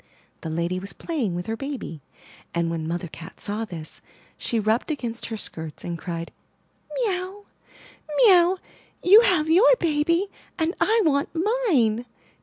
The 0.41 0.49
lady 0.49 0.79
was 0.79 0.93
playing 0.93 1.35
with 1.35 1.45
her 1.45 1.55
baby, 1.55 2.01
and, 2.55 2.71
when 2.71 2.87
Mother 2.87 3.07
Cat 3.07 3.39
saw 3.39 3.65
this, 3.65 4.01
she 4.35 4.59
rubbed 4.59 4.89
against 4.89 5.27
her 5.27 5.37
skirts 5.37 5.83
and 5.83 5.95
cried: 5.95 6.31
''Mee 6.89 7.19
ow, 7.19 7.45
mee 8.17 8.33
ow! 8.33 8.57
You 9.03 9.21
have 9.21 9.47
your 9.47 9.75
baby, 9.75 10.25
and 10.57 10.73
I 10.81 11.03
want 11.05 11.29
mine! 11.35 12.07